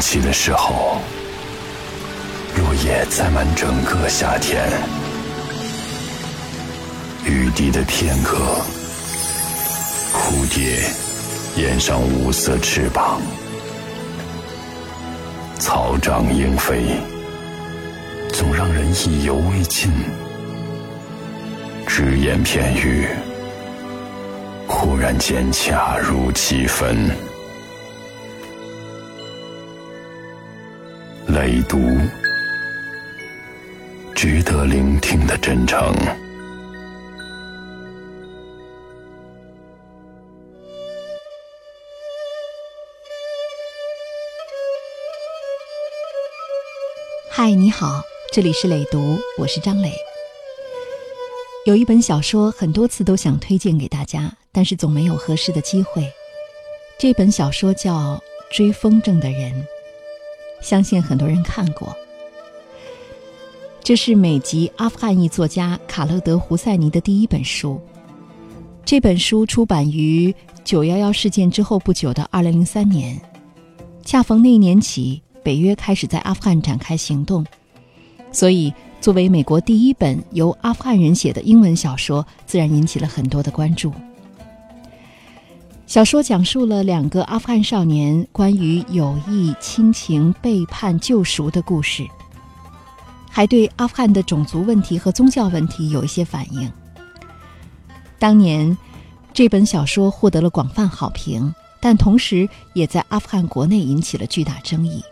[0.00, 0.98] 起的时候，
[2.56, 4.66] 落叶载满整个夏天。
[7.24, 8.38] 雨滴的片刻，
[10.12, 10.80] 蝴蝶
[11.56, 13.20] 掩上五色翅膀，
[15.58, 16.96] 草长莺飞，
[18.32, 19.92] 总让人意犹未尽。
[21.86, 23.06] 只言片语，
[24.66, 27.29] 忽然间恰如其分。
[31.40, 31.78] 累读，
[34.14, 35.90] 值得聆听的真诚。
[47.30, 49.94] 嗨，你好，这里是累读，我是张磊。
[51.64, 56.06] 有一本小说，很多次都想推荐给大家，但是总没有合适的机会。
[56.98, 57.92] 这本小说叫
[58.54, 59.50] 《追风筝的人》，
[60.60, 61.94] 相信很多人看过。
[63.82, 67.80] 这是美籍阿富汗裔作家卡勒德·胡塞尼的第一本书。
[68.84, 73.20] 这本书出版于九幺幺事件之后不久的二零零三年，
[74.04, 75.22] 恰逢那一年起。
[75.42, 77.46] 北约开始在阿富汗展开行动，
[78.30, 83.90] 所以作为美国第一本由阿富汗人写的英文小说，自然引起了很多的关注。
[85.90, 92.06] 小说讲述了两个阿富汗少年关于友谊、亲情、背叛、救赎的故事，
[93.28, 96.70] 还对阿富汗的种族问题和宗教问题有一些反应。
[98.20, 98.78] 当年，
[99.32, 105.02] 这本小说获得了广泛好评，但同时也在阿富汗国内引起了巨大争议。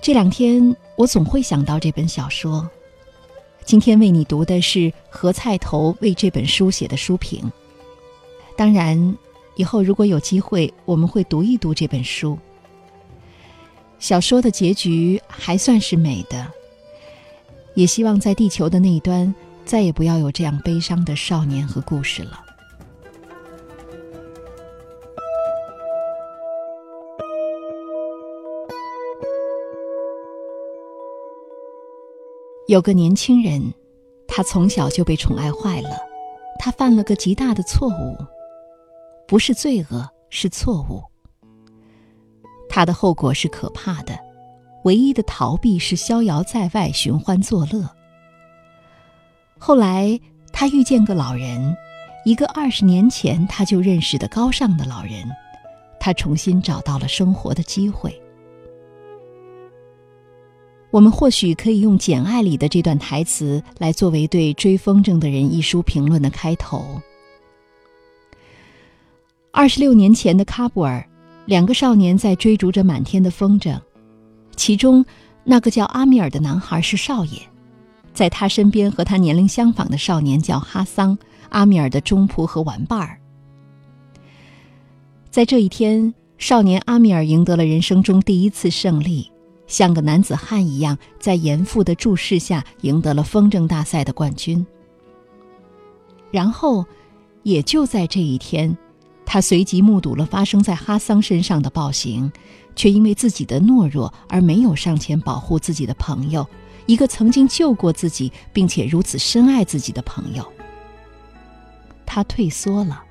[0.00, 2.66] 这两天我总会想到这本小说。
[3.66, 7.52] 今天为你读的是何菜头为这本书写的书评。
[8.58, 9.16] 当然，
[9.54, 12.36] 以后如果有机会，我们会读一读这本书。
[14.00, 16.44] 小说的结局还算是美的，
[17.74, 19.32] 也希望在地球的那一端，
[19.64, 22.44] 再也不要有这样悲伤的少年和故事了。
[32.66, 33.72] 有个年轻人，
[34.26, 35.90] 他从小就被宠爱坏了。
[36.58, 38.16] 他犯了个极大的错误，
[39.28, 41.02] 不是罪恶，是错误。
[42.66, 44.18] 他的后果是可怕的，
[44.84, 47.86] 唯一的逃避是逍遥在外，寻欢作乐。
[49.58, 50.18] 后来
[50.50, 51.76] 他遇见个老人，
[52.24, 55.28] 一个二十年前他就认识的高尚的老人，
[56.00, 58.18] 他重新找到了生活的机会。
[60.90, 66.98] 我们或许可以用《简爱》里的这段台词来作为对《追风筝的人》一书评论的开头。
[69.50, 71.04] 二十六年前的喀布尔，
[71.46, 73.78] 两个少年在追逐着满天的风筝，
[74.56, 75.04] 其中
[75.42, 77.40] 那个叫阿米尔的男孩是少爷，
[78.12, 83.18] 在他身边和他年龄相仿的少年叫哈桑，阿米尔的中仆和玩伴儿。
[85.30, 89.30] 在这一天，少年阿米尔赢得了人生中第一次胜利。
[89.66, 94.64] 像个男子汉一样，在严父的注视下赢得了风筝大赛的冠军。
[96.30, 96.84] 然后，
[97.42, 98.74] 也就在这一天，
[99.30, 102.32] 他随即目睹了发生在哈桑身上的暴行，
[102.74, 106.48] 却因为自己的懦弱而没有上前保护自己的朋友，
[106.86, 110.50] 一个曾经救过自己并且如此深爱自己的朋友。
[112.06, 113.04] 他退缩了，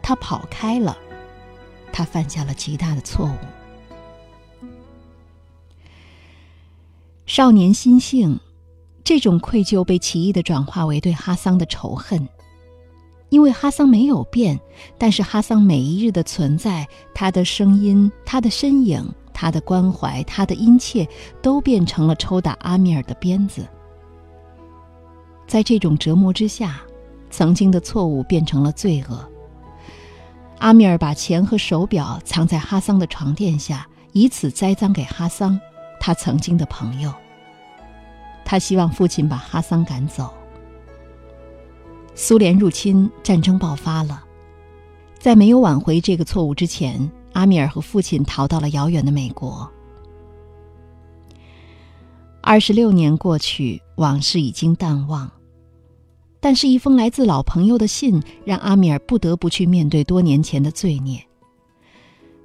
[0.00, 0.96] 他跑开了，
[1.92, 3.34] 他犯下了极大的错误。
[7.26, 8.38] 少年心性，
[9.02, 12.28] 这种愧疚被奇异的转化为对哈桑的仇恨。
[13.34, 14.60] 因为哈桑没有变，
[14.96, 21.04] 但是哈桑每一日的存在，他的声音、他的身影、他的关怀、他的殷切，
[21.42, 23.66] 都变成了抽打阿米尔的鞭子。
[25.48, 26.80] 在这种折磨之下，
[27.28, 29.28] 曾经的错误变成了罪恶。
[30.60, 35.58] 阿米尔把钱和手表藏在哈桑的床垫下，以此栽赃给哈桑。
[35.98, 37.12] 他曾经的朋友。
[38.44, 40.32] 他希望父亲把哈桑赶走。
[42.14, 44.22] 苏联入侵，战争爆发了。
[45.18, 49.68] 在没有挽回这个错误之前，阿米尔和父亲逃到了遥远的美国。
[52.40, 55.30] 二十六年过去，往事已经淡忘，
[56.40, 61.18] 但是，一封来自老朋友的信让阿米尔不得不去面对多年前的罪孽。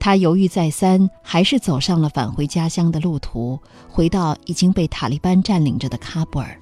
[0.00, 3.56] 他犹豫再三，还是走上了返回家乡的路途，
[3.86, 6.58] 回到已经被塔利班占领着的喀布尔。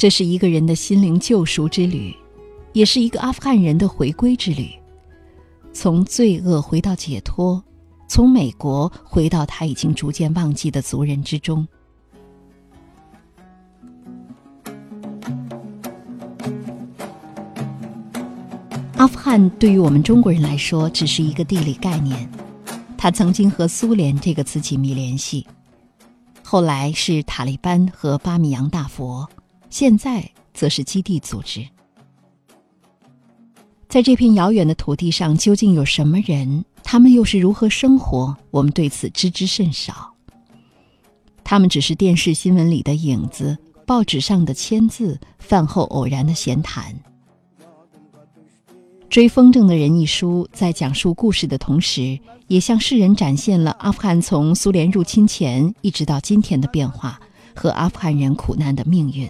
[0.00, 2.16] 这是一个人的心灵救赎之旅，
[2.72, 4.70] 也是一个阿富汗人的回归之旅。
[5.74, 7.62] 从罪恶回到解脱，
[8.08, 11.68] 从美国回到他已经逐渐忘记的族人之中。
[18.96, 22.26] 阿富汗对于我们中国人来说只是一个地理概念，
[22.96, 25.46] 它曾经和苏联这个词紧密联系，
[26.42, 29.28] 后来是塔利班和巴米扬大佛，
[29.70, 31.64] 现在则是基地组织。
[33.88, 36.64] 在这片遥远的土地上，究竟有什么人？
[36.82, 38.36] 他们又是如何生活？
[38.50, 40.12] 我们对此知之甚少。
[41.42, 43.56] 他们只是电视新闻里的影子，
[43.86, 46.94] 报纸上的签字，饭后偶然的闲谈。
[49.08, 52.16] 《追风筝的人》一书在讲述故事的同时，
[52.46, 57.20] 也向世人展现了阿富汗从苏联入侵前一直到今天的变化
[57.56, 59.28] 和阿富汗人苦难的命运。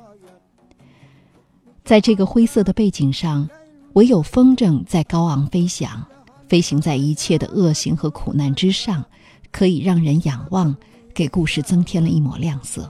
[1.90, 3.50] 在这个灰色的背景上。
[3.94, 6.06] 唯有风筝在高昂飞翔，
[6.46, 9.04] 飞行在一切的恶行和苦难之上，
[9.50, 10.72] 可以让人仰望，
[11.12, 12.88] 给故事增添了一抹亮色。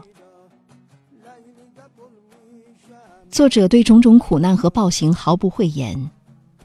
[3.31, 6.11] 作者对种种苦难和暴行毫不讳言，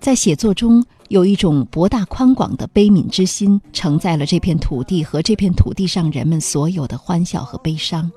[0.02, 8.12] 在写作中有一种博大宽广的悲悯之心，承载了这片土地和这片土地上人们所有的欢笑和悲伤。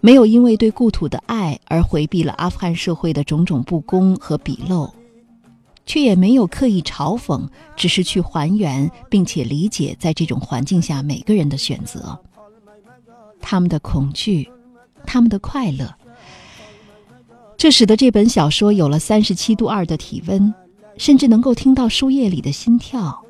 [0.00, 4.90] 没有因为对故土的爱而回避了阿富汗社会的种种不公和鄙陋，
[5.84, 12.16] 却也没有刻意嘲讽，只是去还原并且理解在这种环境下每个人的选择，
[13.40, 14.48] 他们的恐惧，
[15.04, 15.92] 他们的快乐。
[17.56, 20.54] 这使得这本小说有了三十七度二的体温，
[20.98, 23.24] 甚至能够听到书页里的心跳，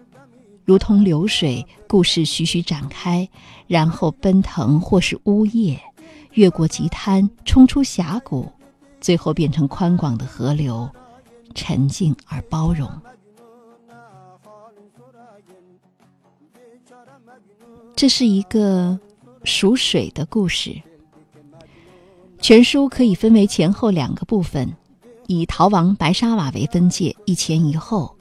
[0.65, 3.27] 如同流水，故事徐徐展开，
[3.67, 5.81] 然后奔腾或是呜咽。
[6.37, 8.47] 越过急滩，冲出峡谷，
[9.01, 10.89] 最后变成宽广的河流，
[11.55, 12.89] 沉静而包容。
[17.95, 18.99] 这是一个
[19.45, 20.79] 属水的故事。
[22.43, 24.71] 全书可以分为前后两个部分，
[25.29, 28.15] 以逃亡白沙瓦为分界，一前一后。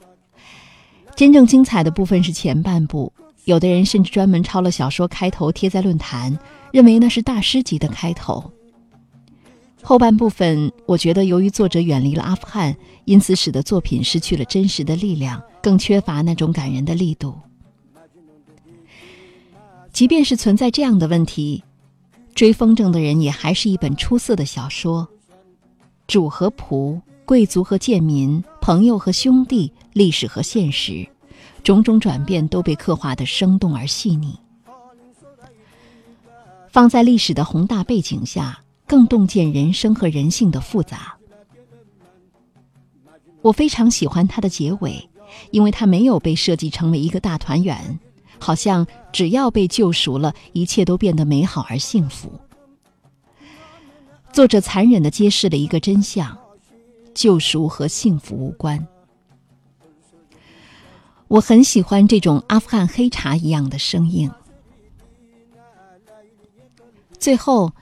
[1.14, 3.12] 真正精彩的部分是前半部，
[3.46, 6.38] 有的人甚至专门抄了小说开头贴在论坛。
[6.72, 8.52] 认为那是大师级的开头。
[9.82, 12.76] 后半部分，我觉得由于作者远离了阿富汗，
[13.06, 17.34] 因此使得作品失去了真实的力量，更缺乏那种感人的力度。
[19.90, 21.64] 即便是存在这样的问题，
[22.34, 25.08] 《追风筝的人》也还是一本出色的小说。
[26.06, 31.08] 主和仆，贵族和贱民，朋友和兄弟，历史和现实，
[31.66, 34.38] 种种转变都被刻画得生动而细腻。
[36.68, 41.16] 放在历史的宏大背景下，更洞见人生和人性的复杂。
[43.42, 45.10] 我非常喜欢它的结尾，
[45.50, 47.98] 因为它没有被设计成为一个大团圆，
[48.38, 52.30] 好像只要被救赎了，一切都变得美好而幸福。
[54.32, 56.38] 作者残忍地揭示了一个真相：
[57.12, 58.86] 救赎和幸福无关。
[61.28, 64.30] 我很喜欢这种阿富汗黑茶一样的生硬。
[67.18, 67.72] 最后，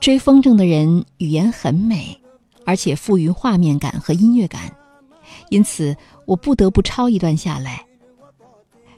[0.00, 2.18] 追风筝的人语言很美，
[2.64, 4.74] 而且富于画面感和音乐感，
[5.50, 5.94] 因此
[6.24, 7.84] 我不得不抄一段下来。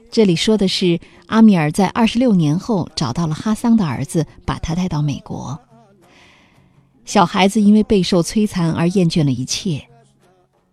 [0.09, 5.59] 这里说的是阿米尔在二十六年后找到了哈桑的儿子，把他带到美国。
[7.03, 9.85] 小孩子因为备受摧残而厌倦了一切，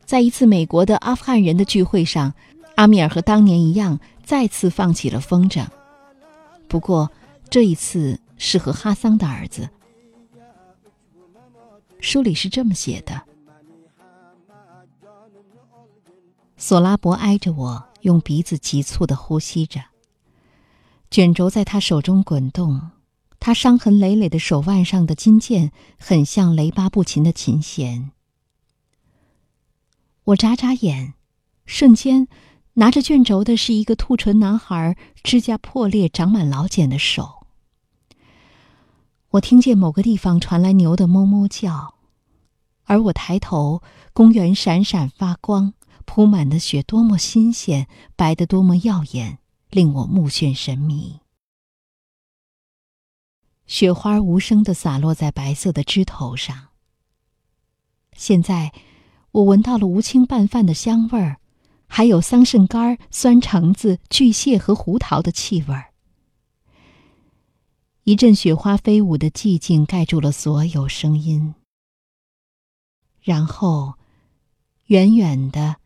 [0.04, 2.32] 在一次美国的阿富汗人的聚会上，
[2.76, 5.66] 阿米尔和当年一样再次放起了风筝，
[6.68, 7.10] 不过
[7.50, 8.20] 这一次。
[8.38, 9.70] 是和哈桑的儿子。
[12.00, 13.22] 书里是这么写的：
[16.58, 19.80] 索拉伯挨着我，用鼻子急促的呼吸着。
[21.10, 22.90] 卷轴在他手中滚动，
[23.40, 28.10] 他伤痕累累的手腕上的金剑很像雷巴布琴的琴弦。
[30.24, 31.14] 我眨眨眼，
[31.64, 32.28] 瞬间，
[32.78, 37.46] 拿着卷轴的是一个兔唇男孩，指甲破裂、长满老茧的手。
[39.30, 41.94] 我听见某个地方传来牛的哞哞叫，
[42.84, 45.72] 而我抬头，公园闪闪发光，
[46.04, 49.38] 铺满的雪多么新鲜，白得多么耀眼，
[49.70, 51.20] 令我目眩神迷。
[53.66, 56.68] 雪花无声地洒落在白色的枝头上。
[58.14, 58.74] 现在，
[59.32, 61.38] 我闻到了无青拌饭的香味儿，
[61.86, 65.92] 还有桑葚干、酸橙子、巨蟹和胡桃的气味儿。
[68.04, 71.54] 一阵雪花飞舞的寂静盖住了所有声音，
[73.20, 73.94] 然后，
[74.86, 75.76] 远远的，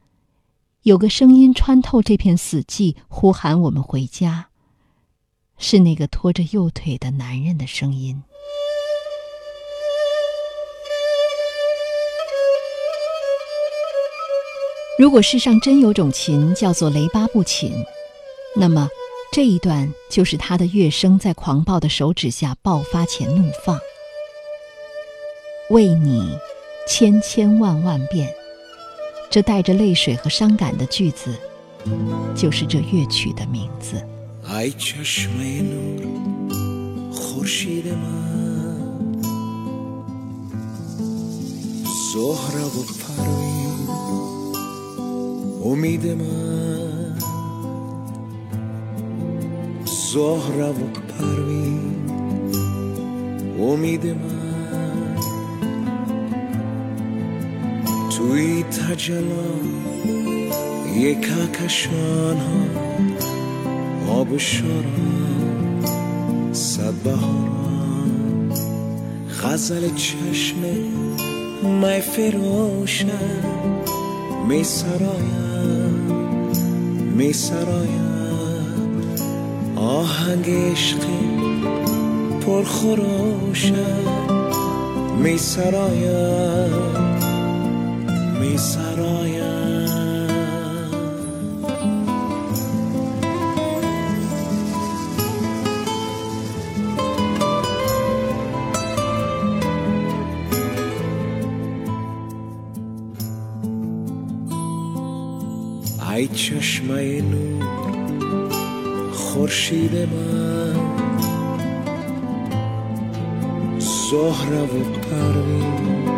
[0.83, 4.51] 有个声音穿透这片死寂，呼喊我们回家。
[5.57, 8.23] 是那个拖着右腿的男人的声音。
[15.01, 17.73] 如果世上真有种琴叫做雷巴布琴，
[18.55, 18.87] 那么
[19.33, 23.81] 这一段就是他的乐声在狂暴的手指下爆发且怒放。
[25.71, 26.37] 为你，
[26.87, 28.31] 千千万万遍，
[29.31, 31.35] 这带着泪水和伤感的句子，
[32.37, 34.07] 就是这乐曲的名字。
[45.65, 47.19] امید من.
[50.13, 50.73] زهره و
[51.19, 52.11] پروین.
[53.61, 55.17] امید من.
[58.11, 59.51] توی تجلا
[60.97, 61.29] یک
[61.65, 64.13] کشان ها.
[64.21, 64.39] آب
[66.53, 68.53] صد بهاران.
[69.43, 70.57] غزل چشم
[71.63, 73.80] مای فروشن.
[74.51, 75.95] می سرایم
[77.17, 78.11] می سرایم
[79.77, 80.99] آهنگ عشق
[82.41, 83.75] پرخروشم.
[85.23, 86.73] می سرایم
[88.41, 89.40] می سرایم
[106.41, 107.65] چشمه نور
[109.13, 110.77] خورشید من.
[113.79, 116.09] زهره و پروین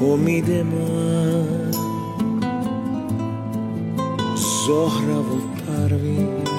[0.00, 1.70] امید من.
[4.66, 6.55] زهره و پروین